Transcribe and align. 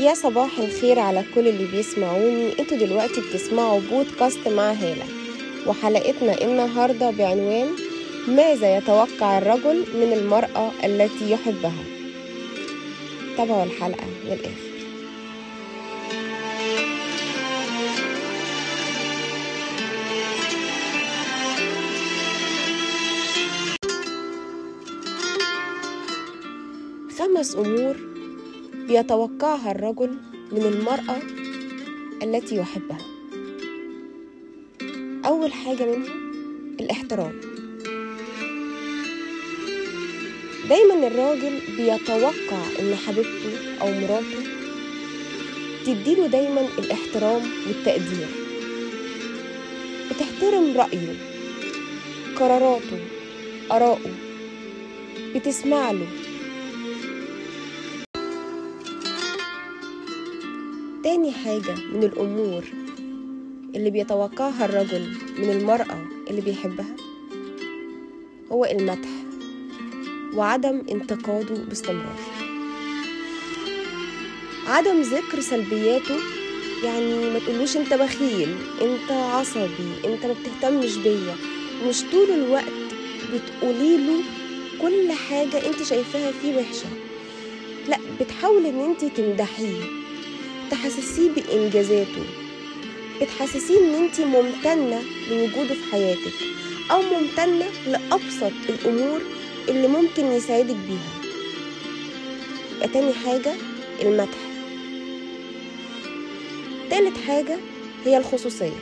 يا 0.00 0.14
صباح 0.14 0.58
الخير 0.58 0.98
على 0.98 1.24
كل 1.34 1.48
اللي 1.48 1.64
بيسمعوني. 1.64 2.58
أنتوا 2.60 2.76
دلوقتي 2.76 3.20
بتسمعوا 3.20 3.80
بودكاست 3.90 4.48
مع 4.48 4.72
هالة 4.72 5.04
وحلقتنا 5.66 6.42
النهاردة 6.44 7.10
بعنوان 7.10 7.68
ماذا 8.28 8.76
يتوقع 8.76 9.38
الرجل 9.38 9.84
من 9.94 10.12
المرأة 10.12 10.70
التي 10.84 11.30
يحبها؟ 11.30 11.84
تابعوا 13.36 13.64
الحلقة 13.64 14.06
للآخر 14.24 14.70
خمس 27.18 27.56
أمور 27.56 28.09
بيتوقعها 28.90 29.70
الرجل 29.70 30.10
من 30.52 30.62
المرأة 30.62 31.18
التي 32.22 32.56
يحبها. 32.56 32.98
أول 35.26 35.52
حاجة 35.52 35.84
منهم 35.84 36.32
الاحترام. 36.80 37.40
دايما 40.68 41.06
الراجل 41.06 41.60
بيتوقع 41.76 42.62
إن 42.80 42.94
حبيبته 42.94 43.78
أو 43.80 43.86
مراته 43.86 44.42
تديله 45.86 46.26
دايما 46.26 46.68
الاحترام 46.78 47.42
والتقدير. 47.66 48.28
بتحترم 50.10 50.76
رأيه 50.76 51.14
قراراته 52.36 52.98
آراءه 53.72 54.10
بتسمع 55.34 55.90
له 55.90 56.19
تاني 61.04 61.32
حاجة 61.32 61.74
من 61.92 62.02
الأمور 62.02 62.64
اللي 63.74 63.90
بيتوقعها 63.90 64.64
الرجل 64.64 65.16
من 65.38 65.50
المرأة 65.50 65.98
اللي 66.30 66.40
بيحبها 66.40 66.96
هو 68.52 68.64
المدح 68.64 69.08
وعدم 70.34 70.82
انتقاده 70.90 71.54
باستمرار. 71.68 72.16
عدم 74.66 75.00
ذكر 75.02 75.40
سلبياته 75.40 76.16
يعني 76.84 77.30
ما 77.30 77.38
تقولوش 77.38 77.76
انت 77.76 77.94
بخيل 77.94 78.56
انت 78.82 79.10
عصبي 79.10 79.92
انت 80.04 80.26
ما 80.26 80.34
بتهتمش 80.42 80.96
بيا. 80.96 81.34
مش 81.88 82.02
طول 82.12 82.30
الوقت 82.30 82.64
بتقولي 83.34 83.96
له 83.96 84.20
كل 84.82 85.12
حاجة 85.12 85.66
انت 85.66 85.82
شايفاها 85.82 86.32
فيه 86.32 86.56
وحشة. 86.56 86.88
لا 87.88 87.98
بتحاول 88.20 88.66
ان 88.66 88.80
انت 88.80 89.04
تمدحيه. 89.04 89.82
تحسسيه 90.70 91.30
بإنجازاته. 91.30 92.24
بتحسسيه 93.22 93.78
إن 93.78 93.94
أنت 93.94 94.20
ممتنة 94.20 95.02
لوجوده 95.30 95.74
في 95.74 95.92
حياتك 95.92 96.32
أو 96.90 97.02
ممتنة 97.02 97.66
لأبسط 97.86 98.52
الأمور 98.68 99.20
اللي 99.68 99.88
ممكن 99.88 100.26
يساعدك 100.26 100.76
بيها. 100.76 101.20
يبقى 102.76 102.88
تاني 102.88 103.12
حاجة 103.12 103.52
المدح. 104.02 104.38
تالت 106.90 107.16
حاجة 107.26 107.58
هي 108.04 108.16
الخصوصية. 108.18 108.78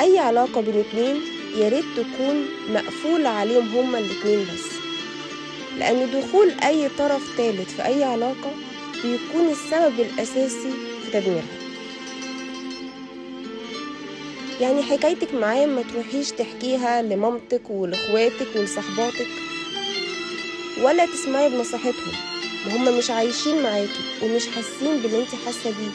أي 0.00 0.18
علاقة 0.18 0.60
بين 0.60 0.74
اتنين 0.80 1.20
ياريت 1.58 1.84
تكون 1.96 2.46
مقفولة 2.74 3.28
عليهم 3.28 3.68
هما 3.68 3.98
الاتنين 3.98 4.40
بس. 4.54 4.70
لأن 5.78 6.10
دخول 6.20 6.50
أي 6.50 6.88
طرف 6.98 7.36
تالت 7.36 7.70
في 7.70 7.84
أي 7.86 8.04
علاقة 8.04 8.52
بيكون 9.04 9.48
السبب 9.48 10.00
الأساسي 10.00 10.70
في 11.04 11.10
تدميرها. 11.12 11.44
يعني 14.60 14.82
حكايتك 14.82 15.34
معاه 15.34 15.66
ما 15.66 15.82
تروحيش 15.82 16.30
تحكيها 16.30 17.02
لمامتك 17.02 17.70
ولإخواتك 17.70 18.46
ولصحباتك 18.56 19.26
ولا 20.82 21.06
تسمعي 21.06 21.48
بنصيحتهم. 21.50 22.12
وهم 22.66 22.98
مش 22.98 23.10
عايشين 23.10 23.62
معاكي 23.62 24.00
ومش 24.22 24.46
حاسين 24.46 25.02
باللي 25.02 25.18
انت 25.18 25.34
حاسة 25.46 25.70
بيه. 25.70 25.92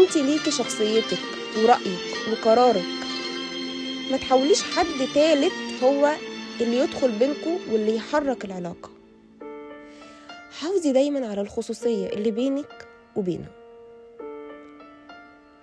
انت 0.00 0.16
ليكي 0.16 0.50
شخصيتك 0.50 1.18
ورأيك 1.56 2.16
وقرارك. 2.32 2.84
ما 4.10 4.16
تحاوليش 4.16 4.62
حد 4.62 5.08
تالت 5.14 5.52
هو 5.82 6.12
اللي 6.60 6.78
يدخل 6.78 7.10
بينكوا 7.10 7.58
واللي 7.70 7.96
يحرك 7.96 8.44
العلاقة. 8.44 8.95
حافظي 10.60 10.92
دايما 10.92 11.26
على 11.26 11.40
الخصوصية 11.40 12.08
اللي 12.08 12.30
بينك 12.30 12.88
وبينه. 13.16 13.48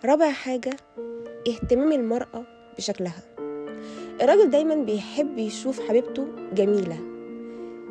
رابع 0.05 0.31
حاجة 0.31 0.77
اهتمام 1.47 1.91
المرأة 1.91 2.43
بشكلها. 2.77 3.23
الراجل 4.21 4.49
دايما 4.49 4.75
بيحب 4.75 5.37
يشوف 5.37 5.79
حبيبته 5.87 6.27
جميلة 6.53 6.99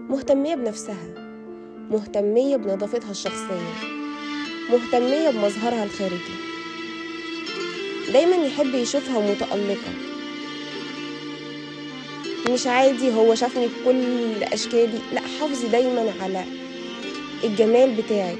مهتمية 0.09 0.55
بنفسها 0.55 1.15
مهتمية 1.91 2.57
بنظافتها 2.57 3.11
الشخصية 3.11 3.73
مهتمية 4.71 5.31
بمظهرها 5.31 5.85
الخارجي. 5.85 6.37
دايما 8.13 8.37
يحب 8.37 8.75
يشوفها 8.75 9.31
متألقة. 9.31 9.93
مش 12.51 12.67
عادي 12.67 13.15
هو 13.15 13.35
شافني 13.35 13.67
بكل 13.67 14.43
أشكالي. 14.43 14.99
لا 15.13 15.21
حافظي 15.21 15.69
دايما 15.69 16.13
على 16.23 16.62
الجمال 17.45 17.95
بتاعك. 17.95 18.39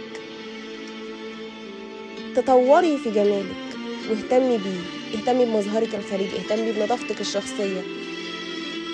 تطوري 2.37 2.99
في 2.99 3.11
جمالك. 3.11 3.63
واهتمي 4.11 4.59
بيه. 4.59 5.19
اهتمي 5.19 5.45
بمظهرك 5.45 5.95
الخارجي. 5.95 6.37
اهتمي 6.37 6.73
بنظافتك 6.73 7.21
الشخصية. 7.21 7.83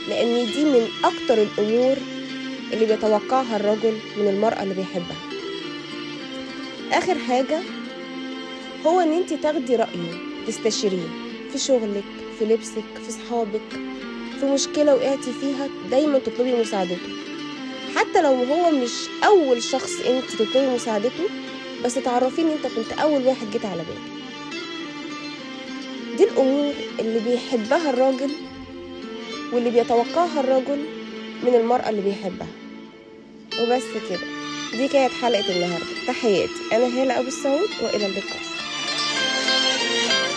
لأن 0.08 0.46
دي 0.46 0.64
من 0.64 0.88
أكتر 1.04 1.42
الأمور 1.42 1.96
اللي 2.72 2.86
بيتوقعها 2.86 3.56
الرجل 3.56 3.98
من 4.16 4.28
المرأة 4.28 4.62
اللي 4.62 4.74
بيحبها. 4.74 5.16
آخر 6.92 7.18
حاجة 7.18 7.60
هو 8.86 9.00
إن 9.00 9.12
أنت 9.12 9.34
تاخدي 9.34 9.76
رأيه 9.76 10.12
تستشيريه 10.46 11.08
في 11.52 11.58
شغلك 11.58 12.04
في 12.38 12.44
لبسك 12.44 12.84
في 13.06 13.12
صحابك 13.12 13.70
في 14.40 14.46
مشكلة 14.46 14.94
وقعتي 14.94 15.32
فيها 15.40 15.68
دايما 15.90 16.18
تطلبي 16.18 16.60
مساعدته. 16.60 17.27
حتى 17.96 18.22
لو 18.22 18.44
هو 18.44 18.70
مش 18.70 18.92
أول 19.24 19.62
شخص 19.62 20.00
أنت 20.00 20.30
تطلبي 20.30 20.66
مساعدته 20.74 21.28
بس 21.84 21.94
تعرفيه 21.94 22.42
إن 22.42 22.48
أنت 22.50 22.66
كنت 22.76 22.98
أول 22.98 23.22
واحد 23.26 23.50
جيت 23.52 23.64
على 23.64 23.82
بالي 23.82 24.18
دي 26.16 26.24
الأمور 26.24 26.72
اللي 27.00 27.20
بيحبها 27.20 27.90
الراجل 27.90 28.30
واللي 29.52 29.70
بيتوقعها 29.70 30.40
الرجل 30.40 30.84
من 31.42 31.54
المرأة 31.54 31.88
اللي 31.90 32.02
بيحبها. 32.02 32.46
وبس 33.60 33.82
كده 34.10 34.18
دي 34.72 34.88
كانت 34.88 35.12
حلقة 35.12 35.56
النهاردة. 35.56 35.86
تحياتي. 36.06 36.52
أنا 36.72 36.86
هالة 37.02 37.18
أبو 37.18 37.28
السعود 37.28 37.68
وإلى 37.82 38.06
اللقاء. 38.06 38.40